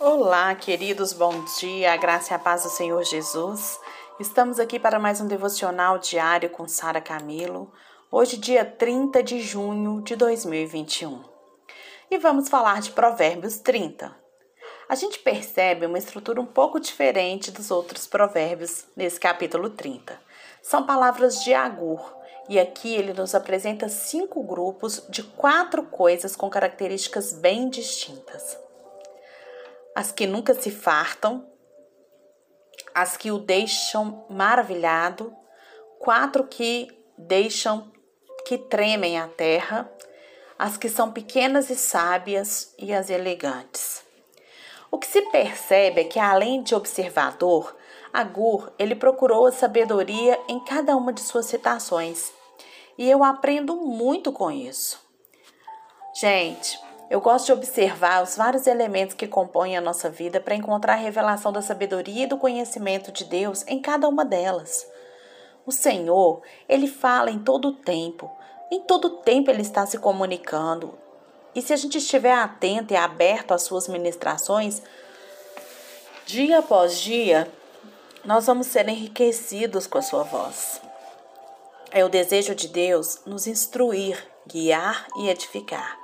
Olá, 0.00 0.52
queridos, 0.56 1.12
bom 1.12 1.44
dia, 1.60 1.92
a 1.92 1.96
graça 1.96 2.32
e 2.32 2.34
a 2.34 2.38
paz 2.38 2.64
do 2.64 2.68
Senhor 2.68 3.02
Jesus. 3.04 3.78
Estamos 4.18 4.58
aqui 4.58 4.78
para 4.78 4.98
mais 4.98 5.20
um 5.20 5.28
devocional 5.28 5.98
diário 5.98 6.50
com 6.50 6.66
Sara 6.66 7.00
Camilo, 7.00 7.72
hoje, 8.10 8.36
dia 8.36 8.64
30 8.64 9.22
de 9.22 9.40
junho 9.40 10.02
de 10.02 10.16
2021. 10.16 11.22
E 12.10 12.18
vamos 12.18 12.48
falar 12.48 12.80
de 12.80 12.90
Provérbios 12.90 13.58
30. 13.58 14.14
A 14.88 14.96
gente 14.96 15.20
percebe 15.20 15.86
uma 15.86 15.98
estrutura 15.98 16.40
um 16.40 16.46
pouco 16.46 16.80
diferente 16.80 17.52
dos 17.52 17.70
outros 17.70 18.04
provérbios 18.04 18.86
nesse 18.96 19.20
capítulo 19.20 19.70
30. 19.70 20.20
São 20.60 20.84
palavras 20.84 21.44
de 21.44 21.54
Agur, 21.54 22.14
e 22.48 22.58
aqui 22.58 22.92
ele 22.92 23.12
nos 23.12 23.32
apresenta 23.32 23.88
cinco 23.88 24.42
grupos 24.42 25.06
de 25.08 25.22
quatro 25.22 25.84
coisas 25.84 26.34
com 26.34 26.50
características 26.50 27.32
bem 27.32 27.70
distintas. 27.70 28.63
As 29.94 30.10
que 30.10 30.26
nunca 30.26 30.54
se 30.54 30.70
fartam, 30.70 31.48
as 32.94 33.16
que 33.16 33.30
o 33.30 33.38
deixam 33.38 34.26
maravilhado, 34.28 35.34
quatro 35.98 36.44
que 36.44 36.88
deixam 37.16 37.92
que 38.44 38.58
tremem 38.58 39.18
a 39.18 39.28
terra, 39.28 39.90
as 40.58 40.76
que 40.76 40.88
são 40.88 41.12
pequenas 41.12 41.70
e 41.70 41.76
sábias 41.76 42.74
e 42.78 42.92
as 42.92 43.10
elegantes. 43.10 44.04
O 44.90 44.98
que 44.98 45.06
se 45.06 45.22
percebe 45.22 46.02
é 46.02 46.04
que 46.04 46.20
além 46.20 46.62
de 46.62 46.74
observador, 46.74 47.74
Agur, 48.12 48.72
ele 48.78 48.94
procurou 48.94 49.46
a 49.46 49.50
sabedoria 49.50 50.38
em 50.46 50.60
cada 50.60 50.96
uma 50.96 51.12
de 51.12 51.20
suas 51.20 51.46
citações. 51.46 52.32
E 52.96 53.10
eu 53.10 53.24
aprendo 53.24 53.74
muito 53.74 54.30
com 54.30 54.52
isso. 54.52 55.00
Gente, 56.14 56.78
eu 57.10 57.20
gosto 57.20 57.46
de 57.46 57.52
observar 57.52 58.22
os 58.22 58.36
vários 58.36 58.66
elementos 58.66 59.14
que 59.14 59.26
compõem 59.26 59.76
a 59.76 59.80
nossa 59.80 60.08
vida 60.08 60.40
para 60.40 60.54
encontrar 60.54 60.94
a 60.94 60.96
revelação 60.96 61.52
da 61.52 61.60
sabedoria 61.60 62.24
e 62.24 62.26
do 62.26 62.38
conhecimento 62.38 63.12
de 63.12 63.24
Deus 63.24 63.64
em 63.66 63.80
cada 63.80 64.08
uma 64.08 64.24
delas. 64.24 64.86
O 65.66 65.72
Senhor, 65.72 66.42
ele 66.68 66.86
fala 66.86 67.30
em 67.30 67.38
todo 67.38 67.68
o 67.68 67.72
tempo. 67.72 68.30
Em 68.70 68.80
todo 68.80 69.06
o 69.06 69.16
tempo 69.18 69.50
ele 69.50 69.62
está 69.62 69.86
se 69.86 69.98
comunicando. 69.98 70.98
E 71.54 71.62
se 71.62 71.72
a 71.72 71.76
gente 71.76 71.98
estiver 71.98 72.32
atento 72.32 72.92
e 72.92 72.96
aberto 72.96 73.52
às 73.52 73.62
suas 73.62 73.86
ministrações, 73.86 74.82
dia 76.26 76.58
após 76.58 76.98
dia, 76.98 77.50
nós 78.24 78.46
vamos 78.46 78.66
ser 78.66 78.88
enriquecidos 78.88 79.86
com 79.86 79.98
a 79.98 80.02
sua 80.02 80.22
voz. 80.22 80.80
É 81.90 82.04
o 82.04 82.08
desejo 82.08 82.54
de 82.54 82.66
Deus 82.66 83.20
nos 83.24 83.46
instruir, 83.46 84.26
guiar 84.46 85.06
e 85.16 85.28
edificar. 85.28 86.03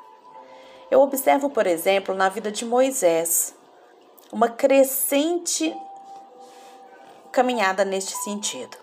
Eu 0.91 1.01
observo, 1.01 1.49
por 1.51 1.67
exemplo, 1.67 2.15
na 2.15 2.29
vida 2.29 2.51
de 2.51 2.65
Moisés, 2.65 3.55
uma 4.33 4.49
crescente 4.49 5.75
caminhada 7.31 7.85
neste 7.85 8.17
sentido. 8.25 8.77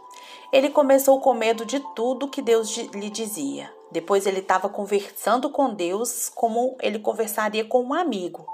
Ele 0.51 0.69
começou 0.69 1.19
com 1.19 1.33
medo 1.33 1.65
de 1.65 1.79
tudo 1.93 2.29
que 2.29 2.41
Deus 2.41 2.75
lhe 2.77 3.09
dizia. 3.09 3.71
Depois 3.91 4.25
ele 4.25 4.39
estava 4.39 4.69
conversando 4.69 5.49
com 5.49 5.73
Deus 5.73 6.29
como 6.29 6.77
ele 6.81 6.99
conversaria 6.99 7.65
com 7.65 7.83
um 7.83 7.93
amigo. 7.93 8.45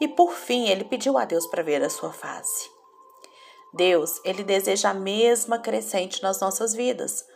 E 0.00 0.08
por 0.08 0.32
fim 0.32 0.68
ele 0.68 0.84
pediu 0.84 1.18
a 1.18 1.24
Deus 1.24 1.46
para 1.46 1.62
ver 1.62 1.82
a 1.82 1.90
sua 1.90 2.12
face. 2.12 2.70
Deus, 3.72 4.20
ele 4.24 4.42
deseja 4.42 4.90
a 4.90 4.94
mesma 4.94 5.58
crescente 5.58 6.22
nas 6.22 6.40
nossas 6.40 6.74
vidas. 6.74 7.26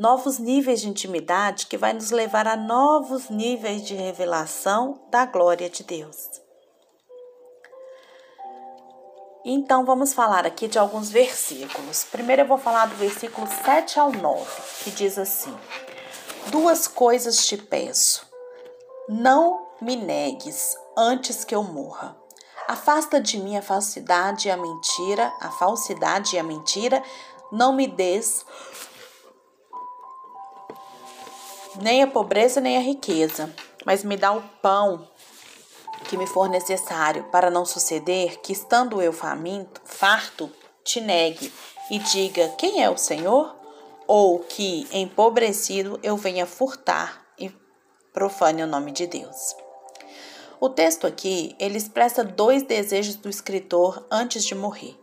Novos 0.00 0.38
níveis 0.38 0.80
de 0.80 0.88
intimidade 0.88 1.66
que 1.66 1.76
vai 1.76 1.92
nos 1.92 2.10
levar 2.10 2.46
a 2.46 2.56
novos 2.56 3.28
níveis 3.28 3.82
de 3.82 3.94
revelação 3.94 4.98
da 5.10 5.26
glória 5.26 5.68
de 5.68 5.84
Deus. 5.84 6.40
Então 9.44 9.84
vamos 9.84 10.14
falar 10.14 10.46
aqui 10.46 10.68
de 10.68 10.78
alguns 10.78 11.10
versículos. 11.10 12.04
Primeiro 12.04 12.40
eu 12.40 12.46
vou 12.46 12.56
falar 12.56 12.86
do 12.86 12.94
versículo 12.94 13.46
7 13.62 14.00
ao 14.00 14.10
9, 14.10 14.50
que 14.84 14.90
diz 14.90 15.18
assim: 15.18 15.54
Duas 16.46 16.88
coisas 16.88 17.46
te 17.46 17.58
peço. 17.58 18.26
Não 19.06 19.66
me 19.82 19.96
negues 19.96 20.78
antes 20.96 21.44
que 21.44 21.54
eu 21.54 21.62
morra. 21.62 22.16
Afasta 22.66 23.20
de 23.20 23.38
mim 23.38 23.58
a 23.58 23.62
falsidade 23.62 24.48
e 24.48 24.50
a 24.50 24.56
mentira, 24.56 25.30
a 25.42 25.50
falsidade 25.50 26.36
e 26.36 26.38
a 26.38 26.42
mentira. 26.42 27.02
Não 27.52 27.74
me 27.74 27.86
des 27.86 28.46
nem 31.80 32.02
a 32.02 32.06
pobreza 32.06 32.60
nem 32.60 32.76
a 32.76 32.80
riqueza, 32.80 33.54
mas 33.84 34.04
me 34.04 34.16
dá 34.16 34.32
o 34.32 34.42
pão 34.62 35.08
que 36.08 36.16
me 36.16 36.26
for 36.26 36.48
necessário, 36.48 37.24
para 37.30 37.50
não 37.50 37.64
suceder 37.64 38.40
que, 38.40 38.52
estando 38.52 39.00
eu 39.00 39.12
faminto, 39.12 39.80
farto, 39.84 40.50
te 40.82 41.00
negue 41.00 41.52
e 41.90 41.98
diga 41.98 42.48
quem 42.58 42.82
é 42.82 42.90
o 42.90 42.96
Senhor, 42.96 43.54
ou 44.06 44.40
que, 44.40 44.88
empobrecido, 44.92 46.00
eu 46.02 46.16
venha 46.16 46.46
furtar 46.46 47.24
e 47.38 47.52
profane 48.12 48.62
o 48.62 48.66
nome 48.66 48.90
de 48.90 49.06
Deus. 49.06 49.54
O 50.60 50.68
texto 50.68 51.06
aqui, 51.06 51.54
ele 51.58 51.78
expressa 51.78 52.24
dois 52.24 52.62
desejos 52.62 53.14
do 53.14 53.30
escritor 53.30 54.04
antes 54.10 54.44
de 54.44 54.54
morrer. 54.54 54.98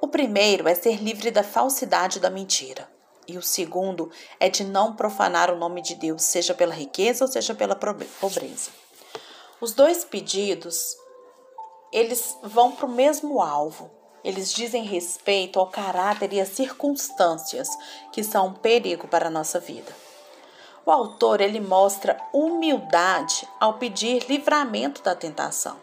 O 0.00 0.08
primeiro 0.08 0.68
é 0.68 0.74
ser 0.74 1.02
livre 1.02 1.30
da 1.30 1.44
falsidade 1.44 2.18
da 2.18 2.28
mentira. 2.28 2.91
E 3.32 3.38
o 3.38 3.42
segundo 3.42 4.10
é 4.38 4.50
de 4.50 4.62
não 4.62 4.94
profanar 4.94 5.50
o 5.50 5.56
nome 5.56 5.80
de 5.80 5.94
Deus, 5.94 6.22
seja 6.22 6.52
pela 6.52 6.74
riqueza 6.74 7.24
ou 7.24 7.32
seja 7.32 7.54
pela 7.54 7.74
pobreza. 7.74 8.70
Os 9.58 9.72
dois 9.72 10.04
pedidos, 10.04 10.94
eles 11.90 12.36
vão 12.42 12.72
para 12.72 12.84
o 12.84 12.90
mesmo 12.90 13.40
alvo. 13.40 13.90
Eles 14.22 14.52
dizem 14.52 14.84
respeito 14.84 15.58
ao 15.58 15.70
caráter 15.70 16.30
e 16.34 16.42
às 16.42 16.50
circunstâncias 16.50 17.70
que 18.12 18.22
são 18.22 18.48
um 18.48 18.52
perigo 18.52 19.08
para 19.08 19.28
a 19.28 19.30
nossa 19.30 19.58
vida. 19.58 19.96
O 20.84 20.90
autor 20.90 21.40
ele 21.40 21.58
mostra 21.58 22.20
humildade 22.34 23.48
ao 23.58 23.78
pedir 23.78 24.26
livramento 24.28 25.02
da 25.02 25.14
tentação. 25.14 25.78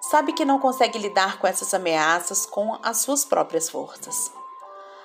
Sabe 0.00 0.32
que 0.32 0.46
não 0.46 0.58
consegue 0.58 0.98
lidar 0.98 1.38
com 1.38 1.46
essas 1.46 1.74
ameaças 1.74 2.46
com 2.46 2.78
as 2.82 2.96
suas 2.96 3.26
próprias 3.26 3.68
forças. 3.68 4.32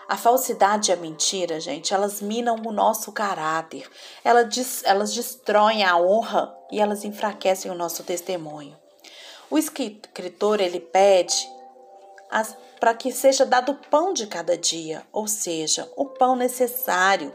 A 0.09 0.17
falsidade 0.17 0.89
e 0.89 0.93
a 0.93 0.97
mentira, 0.97 1.59
gente, 1.59 1.93
elas 1.93 2.19
minam 2.19 2.55
o 2.65 2.71
nosso 2.71 3.11
caráter, 3.11 3.87
elas, 4.23 4.83
elas 4.83 5.13
destroem 5.13 5.83
a 5.83 5.95
honra 5.97 6.51
e 6.71 6.81
elas 6.81 7.05
enfraquecem 7.05 7.69
o 7.69 7.75
nosso 7.75 8.03
testemunho. 8.03 8.75
O 9.51 9.57
escritor 9.59 10.61
ele 10.61 10.79
pede 10.79 11.47
para 12.79 12.95
que 12.95 13.11
seja 13.11 13.45
dado 13.45 13.73
o 13.73 13.75
pão 13.75 14.11
de 14.11 14.25
cada 14.25 14.57
dia, 14.57 15.05
ou 15.13 15.27
seja, 15.27 15.87
o 15.95 16.05
pão 16.05 16.35
necessário 16.35 17.31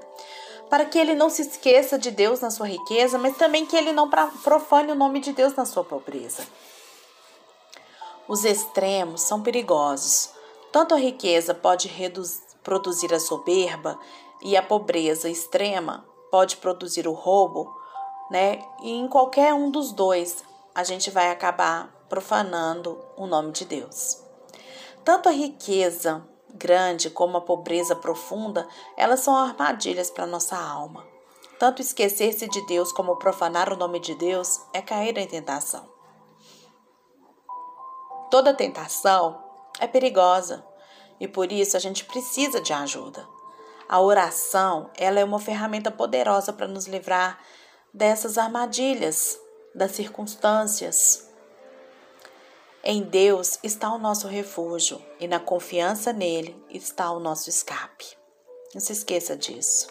para 0.69 0.85
que 0.85 0.99
ele 0.99 1.15
não 1.15 1.31
se 1.31 1.43
esqueça 1.43 1.97
de 1.97 2.11
Deus 2.11 2.41
na 2.41 2.51
sua 2.51 2.67
riqueza, 2.67 3.17
mas 3.17 3.37
também 3.37 3.65
que 3.65 3.77
ele 3.77 3.93
não 3.93 4.11
profane 4.11 4.91
o 4.91 4.97
nome 4.97 5.21
de 5.21 5.33
Deus 5.33 5.55
na 5.55 5.65
sua 5.65 5.85
pobreza. 5.85 6.45
Os 8.27 8.45
extremos 8.45 9.23
são 9.23 9.45
perigosos. 9.45 10.31
Tanto 10.73 10.93
a 10.93 10.99
riqueza 10.99 11.55
pode 11.55 11.87
produzir 12.65 13.15
a 13.15 13.21
soberba 13.21 13.99
e 14.43 14.57
a 14.57 14.63
pobreza 14.63 15.29
extrema 15.29 16.05
pode 16.31 16.57
produzir 16.57 17.07
o 17.07 17.13
roubo, 17.13 17.73
né? 18.31 18.61
E 18.83 18.91
em 18.91 19.07
qualquer 19.07 19.55
um 19.55 19.71
dos 19.71 19.93
dois, 19.93 20.43
a 20.75 20.83
gente 20.83 21.11
vai 21.11 21.31
acabar 21.31 21.95
profanando 22.09 22.99
o 23.17 23.27
nome 23.27 23.53
de 23.53 23.65
Deus. 23.65 24.21
Tanto 25.05 25.29
a 25.29 25.33
riqueza 25.33 26.27
grande 26.53 27.11
como 27.11 27.37
a 27.37 27.41
pobreza 27.41 27.95
profunda, 27.95 28.67
elas 28.97 29.21
são 29.21 29.37
armadilhas 29.37 30.11
para 30.11 30.27
nossa 30.27 30.57
alma. 30.57 31.05
Tanto 31.59 31.83
esquecer-se 31.83 32.49
de 32.49 32.67
Deus 32.67 32.91
como 32.93 33.17
profanar 33.17 33.73
o 33.73 33.77
nome 33.77 34.01
de 34.01 34.15
Deus 34.15 34.61
é 34.73 34.81
cair 34.81 35.17
em 35.19 35.27
tentação. 35.27 35.89
Toda 38.31 38.55
tentação 38.55 39.43
é 39.79 39.87
perigosa 39.87 40.65
e 41.21 41.29
por 41.29 41.53
isso 41.53 41.77
a 41.77 41.81
gente 41.81 42.05
precisa 42.05 42.61
de 42.61 42.73
ajuda. 42.73 43.27
A 43.89 44.01
oração, 44.01 44.91
ela 44.97 45.21
é 45.21 45.25
uma 45.25 45.39
ferramenta 45.39 45.91
poderosa 45.91 46.53
para 46.53 46.67
nos 46.67 46.87
livrar 46.87 47.39
dessas 47.93 48.39
armadilhas, 48.39 49.39
das 49.75 49.93
circunstâncias, 49.93 51.29
em 52.87 53.03
Deus 53.03 53.59
está 53.63 53.91
o 53.91 53.99
nosso 53.99 54.29
refúgio 54.29 55.03
e 55.19 55.27
na 55.27 55.41
confiança 55.41 56.13
nele 56.13 56.55
está 56.69 57.11
o 57.13 57.19
nosso 57.19 57.49
escape. 57.49 58.05
Não 58.75 58.81
se 58.81 58.93
esqueça 58.93 59.35
disso. 59.35 59.89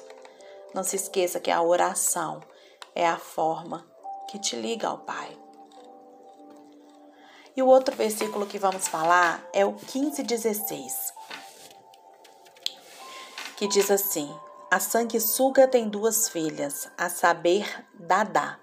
Não 0.76 0.84
se 0.84 0.96
esqueça 0.96 1.40
que 1.40 1.50
a 1.50 1.60
oração 1.60 2.40
é 2.94 3.08
a 3.08 3.18
forma 3.18 3.84
que 4.30 4.38
te 4.38 4.56
liga 4.56 4.90
ao 4.90 5.00
Pai. 5.00 5.43
E 7.56 7.62
o 7.62 7.68
outro 7.68 7.96
versículo 7.96 8.48
que 8.48 8.58
vamos 8.58 8.88
falar 8.88 9.48
é 9.54 9.64
o 9.64 9.74
15:16, 9.74 11.14
que 13.56 13.68
diz 13.68 13.92
assim: 13.92 14.34
A 14.72 14.80
sanguessuga 14.80 15.68
tem 15.68 15.88
duas 15.88 16.28
filhas, 16.30 16.90
a 16.98 17.10
saber, 17.10 17.86
Dadá. 17.94 18.60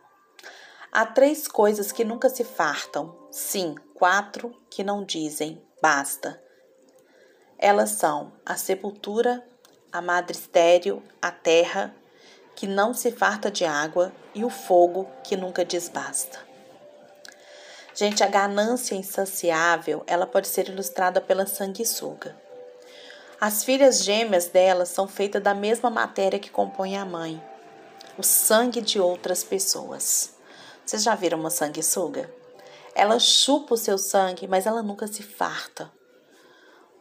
Há 0.91 1.07
três 1.07 1.47
coisas 1.47 1.93
que 1.93 2.05
nunca 2.05 2.29
se 2.29 2.43
fartam. 2.43 3.17
Sim, 3.31 3.77
quatro 3.95 4.53
que 4.69 4.83
não 4.83 5.05
dizem 5.05 5.63
basta. 5.81 6.43
Elas 7.57 7.91
são 7.91 8.33
a 8.45 8.57
sepultura, 8.57 9.47
a 9.93 10.03
madre 10.03 10.37
estéreo, 10.37 11.03
a 11.23 11.31
terra, 11.31 11.95
que 12.57 12.67
não 12.67 12.93
se 12.93 13.13
farta 13.13 13.51
de 13.51 13.65
água, 13.65 14.13
e 14.35 14.45
o 14.45 14.51
fogo, 14.51 15.09
que 15.23 15.37
nunca 15.37 15.65
diz 15.65 15.89
basta. 15.89 16.50
Gente, 17.95 18.23
a 18.23 18.29
ganância 18.29 18.95
insaciável, 18.95 20.03
ela 20.07 20.27
pode 20.27 20.49
ser 20.49 20.69
ilustrada 20.69 21.21
pela 21.21 21.47
sanguessuga. 21.47 22.37
As 23.41 23.65
filhas 23.65 24.05
gêmeas 24.05 24.47
delas 24.47 24.91
são 24.91 25.09
feitas 25.09 25.43
da 25.43 25.55
mesma 25.55 25.91
matéria 25.91 26.39
que 26.39 26.51
compõe 26.51 26.97
a 26.97 27.05
mãe, 27.05 27.43
o 28.19 28.23
sangue 28.23 28.81
de 28.81 29.01
outras 29.01 29.43
pessoas. 29.43 30.35
Vocês 30.85 31.03
já 31.03 31.15
viram 31.15 31.39
uma 31.39 31.51
sanguessuga? 31.51 32.33
Ela 32.95 33.19
chupa 33.19 33.75
o 33.75 33.79
seu 33.79 33.97
sangue, 33.97 34.47
mas 34.47 34.67
ela 34.67 34.83
nunca 34.83 35.07
se 35.07 35.23
farta. 35.23 35.91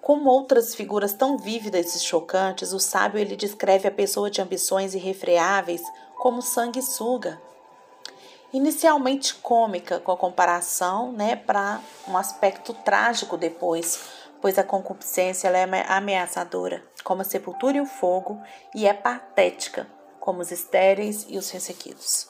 Como 0.01 0.30
outras 0.30 0.74
figuras 0.74 1.13
tão 1.13 1.38
vívidas 1.38 1.94
e 1.94 2.00
chocantes, 2.00 2.71
o 2.71 2.80
sábio 2.80 3.19
ele 3.19 3.35
descreve 3.35 3.88
a 3.88 3.92
pessoa 3.92 4.30
de 4.30 4.42
ambições 4.42 4.95
irrefreáveis 4.95 5.81
como 6.18 6.42
sanguessuga. 6.42 7.39
Inicialmente 8.51 9.35
cômica 9.35 9.99
com 9.99 10.11
a 10.11 10.17
comparação, 10.17 11.11
né, 11.11 11.35
para 11.35 11.79
um 12.07 12.17
aspecto 12.17 12.73
trágico 12.73 13.37
depois, 13.37 13.99
pois 14.41 14.57
a 14.57 14.63
concupiscência 14.63 15.47
ela 15.47 15.57
é 15.57 15.85
ameaçadora, 15.87 16.83
como 17.03 17.21
a 17.21 17.25
sepultura 17.25 17.77
e 17.77 17.81
o 17.81 17.85
fogo, 17.85 18.41
e 18.73 18.87
é 18.87 18.93
patética, 18.93 19.87
como 20.19 20.41
os 20.41 20.51
estéreis 20.51 21.25
e 21.29 21.37
os 21.37 21.49
ressequidos. 21.51 22.27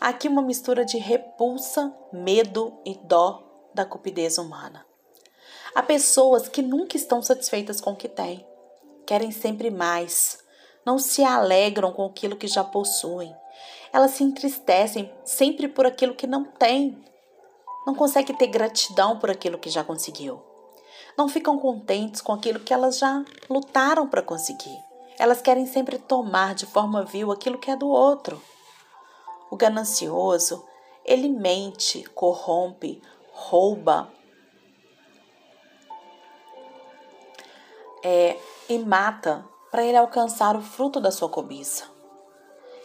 Aqui 0.00 0.28
uma 0.28 0.42
mistura 0.42 0.84
de 0.84 0.98
repulsa, 0.98 1.92
medo 2.12 2.80
e 2.84 2.96
dó 3.04 3.42
da 3.74 3.84
cupidez 3.84 4.38
humana. 4.38 4.86
Há 5.74 5.82
pessoas 5.82 6.48
que 6.48 6.60
nunca 6.60 6.96
estão 6.96 7.22
satisfeitas 7.22 7.80
com 7.80 7.92
o 7.92 7.96
que 7.96 8.08
têm, 8.08 8.46
querem 9.06 9.30
sempre 9.32 9.70
mais, 9.70 10.38
não 10.84 10.98
se 10.98 11.24
alegram 11.24 11.92
com 11.92 12.04
aquilo 12.04 12.36
que 12.36 12.46
já 12.46 12.62
possuem. 12.62 13.34
Elas 13.92 14.12
se 14.12 14.24
entristecem 14.24 15.12
sempre 15.24 15.68
por 15.68 15.84
aquilo 15.84 16.14
que 16.14 16.26
não 16.26 16.44
têm. 16.44 17.04
Não 17.86 17.94
conseguem 17.94 18.34
ter 18.34 18.46
gratidão 18.46 19.18
por 19.18 19.30
aquilo 19.30 19.58
que 19.58 19.68
já 19.68 19.84
conseguiu. 19.84 20.42
Não 21.16 21.28
ficam 21.28 21.58
contentes 21.58 22.20
com 22.20 22.32
aquilo 22.32 22.60
que 22.60 22.72
elas 22.72 22.98
já 22.98 23.22
lutaram 23.50 24.08
para 24.08 24.22
conseguir. 24.22 24.78
Elas 25.18 25.42
querem 25.42 25.66
sempre 25.66 25.98
tomar 25.98 26.54
de 26.54 26.64
forma 26.64 27.04
vil 27.04 27.30
aquilo 27.30 27.58
que 27.58 27.70
é 27.70 27.76
do 27.76 27.88
outro. 27.88 28.42
O 29.50 29.56
ganancioso, 29.56 30.64
ele 31.04 31.28
mente, 31.28 32.02
corrompe, 32.14 33.02
rouba 33.30 34.10
é, 38.02 38.38
e 38.68 38.78
mata 38.78 39.44
para 39.70 39.84
ele 39.84 39.96
alcançar 39.96 40.56
o 40.56 40.62
fruto 40.62 40.98
da 40.98 41.10
sua 41.10 41.28
cobiça. 41.28 41.91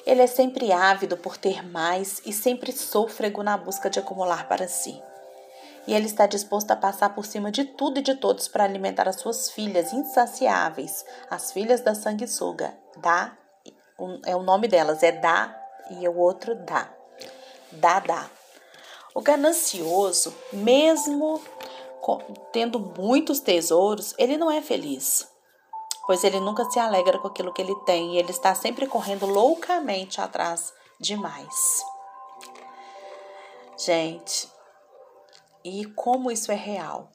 Ele 0.07 0.21
é 0.21 0.27
sempre 0.27 0.71
ávido 0.71 1.17
por 1.17 1.35
ter 1.35 1.61
mais 1.67 2.21
e 2.25 2.31
sempre 2.31 2.71
sôfrego 2.71 3.43
na 3.43 3.57
busca 3.57 3.89
de 3.89 3.99
acumular 3.99 4.47
para 4.47 4.65
si. 4.65 5.03
E 5.85 5.93
ele 5.93 6.05
está 6.05 6.25
disposto 6.25 6.71
a 6.71 6.77
passar 6.77 7.09
por 7.13 7.25
cima 7.25 7.51
de 7.51 7.65
tudo 7.65 7.99
e 7.99 8.01
de 8.01 8.15
todos 8.15 8.47
para 8.47 8.63
alimentar 8.63 9.09
as 9.09 9.17
suas 9.17 9.51
filhas 9.51 9.91
insaciáveis, 9.91 11.03
as 11.29 11.51
filhas 11.51 11.81
da 11.81 11.93
sanguessuga. 11.93 12.73
Dá, 12.95 13.37
é 14.25 14.33
o 14.33 14.43
nome 14.43 14.69
delas, 14.69 15.03
é 15.03 15.11
Dá 15.11 15.53
e 15.91 16.07
o 16.07 16.17
outro 16.17 16.55
dá. 16.55 16.89
Dá, 17.73 17.99
dá. 17.99 18.29
O 19.13 19.21
ganancioso, 19.21 20.33
mesmo 20.53 21.41
tendo 22.53 22.79
muitos 22.79 23.41
tesouros, 23.41 24.15
ele 24.17 24.37
não 24.37 24.49
é 24.49 24.61
feliz, 24.61 25.27
pois 26.07 26.23
ele 26.23 26.39
nunca 26.39 26.63
se 26.71 26.79
alegra 26.79 27.19
com 27.19 27.27
aquilo 27.27 27.53
que 27.53 27.61
ele 27.61 27.75
tem 27.81 28.15
e 28.15 28.17
ele 28.17 28.31
está 28.31 28.55
sempre 28.55 28.87
correndo 28.87 29.27
loucamente 29.27 30.19
atrás 30.19 30.73
de 30.99 31.15
mais. 31.15 31.83
Gente, 33.77 34.49
e 35.63 35.85
como 35.85 36.31
isso 36.31 36.51
é 36.51 36.55
real? 36.55 37.11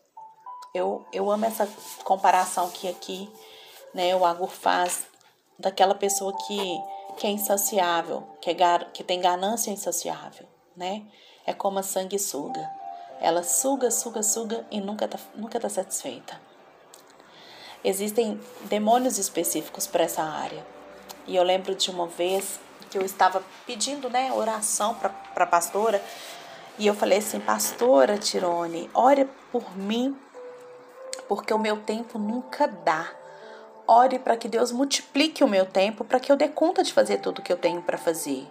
Eu, 0.73 1.05
eu 1.13 1.31
amo 1.31 1.45
essa 1.45 1.69
comparação 2.05 2.71
que 2.71 2.87
aqui 2.87 3.33
né, 3.93 4.15
o 4.15 4.25
Agur 4.25 4.51
faz 4.51 5.07
daquela 5.59 5.95
pessoa 5.95 6.33
que 6.47 6.81
que 7.17 7.27
é 7.27 7.31
insaciável, 7.31 8.23
que, 8.41 8.51
é 8.51 8.79
que 8.93 9.05
tem 9.05 9.21
ganância 9.21 9.71
insaciável, 9.71 10.47
né? 10.77 11.07
É 11.47 11.53
como 11.53 11.79
a 11.79 11.83
sanguessuga. 11.83 12.69
Ela 13.21 13.43
suga, 13.43 13.91
suga, 13.91 14.23
suga 14.23 14.67
e 14.71 14.81
nunca 14.81 15.05
está 15.05 15.19
nunca 15.35 15.61
tá 15.61 15.69
satisfeita. 15.69 16.41
Existem 17.85 18.41
demônios 18.63 19.19
específicos 19.19 19.87
para 19.87 20.05
essa 20.05 20.23
área. 20.23 20.65
E 21.27 21.35
eu 21.35 21.43
lembro 21.43 21.75
de 21.75 21.91
uma 21.91 22.07
vez 22.07 22.61
que 22.91 22.99
eu 22.99 23.03
estava 23.03 23.43
pedindo 23.67 24.09
né, 24.11 24.33
oração 24.33 24.95
para 24.95 25.13
a 25.37 25.47
pastora. 25.47 26.03
E 26.79 26.87
eu 26.87 26.95
falei 26.95 27.19
assim, 27.19 27.41
pastora 27.41 28.19
Tirone, 28.19 28.91
ore 28.95 29.29
por 29.51 29.77
mim, 29.77 30.17
porque 31.29 31.53
o 31.53 31.59
meu 31.59 31.79
tempo 31.81 32.19
nunca 32.19 32.67
dá. 32.67 33.11
Ore 33.87 34.19
para 34.19 34.37
que 34.37 34.49
Deus 34.49 34.71
multiplique 34.71 35.43
o 35.43 35.49
meu 35.49 35.67
tempo 35.67 36.05
para 36.05 36.21
que 36.21 36.31
eu 36.31 36.37
dê 36.37 36.49
conta 36.49 36.83
de 36.83 36.93
fazer 36.93 37.19
tudo 37.19 37.43
que 37.43 37.53
eu 37.53 37.57
tenho 37.57 37.83
para 37.83 37.99
fazer. 37.99 38.47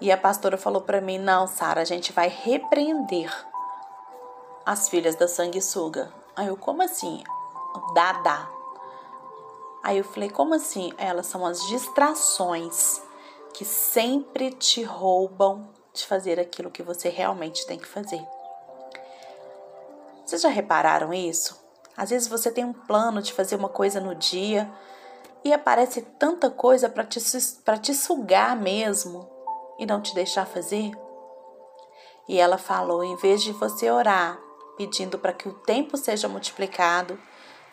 E 0.00 0.12
a 0.12 0.16
pastora 0.16 0.56
falou 0.56 0.82
para 0.82 1.00
mim: 1.00 1.18
Não, 1.18 1.46
Sara, 1.46 1.80
a 1.80 1.84
gente 1.84 2.12
vai 2.12 2.28
repreender 2.28 3.32
as 4.64 4.88
filhas 4.88 5.16
da 5.16 5.26
sanguessuga. 5.26 6.12
Aí 6.36 6.46
eu, 6.46 6.56
como 6.56 6.82
assim? 6.82 7.24
Dada. 7.94 8.48
Aí 9.82 9.98
eu 9.98 10.04
falei: 10.04 10.30
Como 10.30 10.54
assim? 10.54 10.92
Elas 10.96 11.26
são 11.26 11.44
as 11.46 11.66
distrações 11.66 13.02
que 13.54 13.64
sempre 13.64 14.52
te 14.52 14.82
roubam 14.82 15.68
de 15.92 16.06
fazer 16.06 16.38
aquilo 16.38 16.70
que 16.70 16.82
você 16.82 17.08
realmente 17.08 17.66
tem 17.66 17.78
que 17.78 17.86
fazer. 17.86 18.24
Vocês 20.24 20.42
já 20.42 20.48
repararam 20.48 21.12
isso? 21.12 21.58
Às 21.96 22.10
vezes 22.10 22.28
você 22.28 22.50
tem 22.50 22.64
um 22.64 22.72
plano 22.72 23.20
de 23.20 23.32
fazer 23.32 23.56
uma 23.56 23.68
coisa 23.68 23.98
no 23.98 24.14
dia 24.14 24.70
e 25.44 25.52
aparece 25.52 26.02
tanta 26.02 26.50
coisa 26.50 26.88
para 26.88 27.04
te, 27.04 27.18
te 27.18 27.94
sugar 27.94 28.56
mesmo 28.56 29.28
e 29.78 29.86
não 29.86 30.00
te 30.00 30.14
deixar 30.14 30.46
fazer. 30.46 30.92
E 32.28 32.38
ela 32.38 32.58
falou: 32.58 33.02
em 33.02 33.16
vez 33.16 33.42
de 33.42 33.52
você 33.52 33.90
orar 33.90 34.38
pedindo 34.76 35.18
para 35.18 35.32
que 35.32 35.48
o 35.48 35.54
tempo 35.54 35.96
seja 35.96 36.28
multiplicado, 36.28 37.18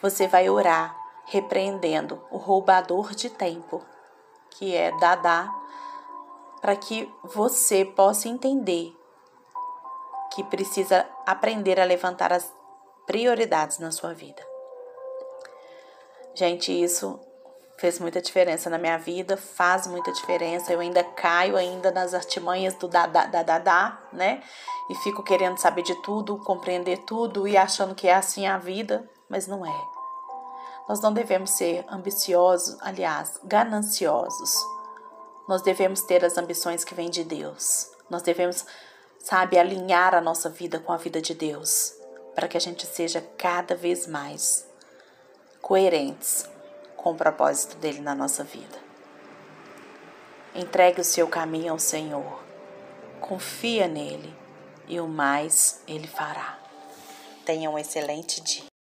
você 0.02 0.28
vai 0.28 0.50
orar 0.50 0.96
repreendendo 1.25 2.22
o 2.30 2.38
roubador 2.38 3.16
de 3.16 3.30
tempo, 3.30 3.84
que 4.52 4.75
é 4.75 4.92
Dadá, 5.00 5.54
para 6.62 6.75
que 6.75 7.12
você 7.24 7.84
possa 7.84 8.28
entender 8.28 8.96
que 10.34 10.44
precisa 10.44 11.08
aprender 11.25 11.80
a 11.80 11.86
levantar 11.86 12.34
as 12.34 12.52
prioridades 13.06 13.80
na 13.80 13.92
sua 13.92 14.14
vida. 14.14 14.42
Gente, 16.34 16.72
isso 16.72 17.20
fez 17.78 18.00
muita 18.00 18.22
diferença 18.22 18.70
na 18.70 18.78
minha 18.78 18.98
vida, 18.98 19.38
faz 19.38 19.88
muita 19.88 20.12
diferença. 20.12 20.74
Eu 20.74 20.80
ainda 20.80 21.04
caio 21.04 21.56
ainda 21.56 21.92
nas 21.92 22.14
artimanhas 22.14 22.74
do 22.75 22.88
da 22.88 23.06
da 23.08 23.25
da 23.25 23.44
da, 23.44 23.60
da 23.60 24.00
né? 24.12 24.42
E 24.90 24.96
fico 24.96 25.24
querendo 25.24 25.58
saber 25.58 25.84
de 25.84 25.96
tudo, 26.02 26.38
compreender 26.38 27.00
tudo 27.06 27.48
e 27.48 27.56
achando 27.56 27.96
que 27.96 28.08
é 28.08 28.14
assim 28.14 28.46
a 28.46 28.58
vida, 28.58 29.10
mas 29.29 29.48
não 29.48 29.65
é. 29.65 29.88
Nós 30.88 31.01
não 31.01 31.13
devemos 31.13 31.51
ser 31.51 31.86
ambiciosos, 31.89 32.77
aliás, 32.82 33.39
gananciosos. 33.44 34.55
Nós 35.48 35.62
devemos 35.62 36.01
ter 36.01 36.24
as 36.24 36.38
ambições 36.38 36.84
que 36.84 36.94
vêm 36.94 37.10
de 37.10 37.24
Deus. 37.24 37.89
Nós 38.10 38.22
devemos, 38.22 38.65
sabe, 39.20 39.58
alinhar 39.58 40.13
a 40.13 40.22
nossa 40.22 40.50
vida 40.50 40.79
com 40.79 40.91
a 40.91 40.98
vida 40.98 41.22
de 41.22 41.34
Deus 41.34 41.94
para 42.36 42.50
que 42.50 42.58
a 42.58 42.62
gente 42.62 42.86
seja 42.86 43.22
cada 43.38 43.75
vez 43.75 44.05
mais 44.05 44.67
coerentes 45.62 46.48
com 46.98 47.12
o 47.12 47.15
propósito 47.15 47.77
dele 47.77 48.01
na 48.01 48.13
nossa 48.13 48.44
vida. 48.44 48.77
Entregue 50.53 51.01
o 51.01 51.03
seu 51.03 51.27
caminho 51.27 51.72
ao 51.72 51.79
Senhor, 51.79 52.44
confia 53.22 53.88
nele 53.88 54.36
e 54.88 55.00
o 55.00 55.08
mais 55.08 55.82
ele 55.88 56.08
fará. 56.08 56.60
Tenha 57.46 57.70
um 57.70 57.79
excelente 57.79 58.41
dia. 58.41 58.75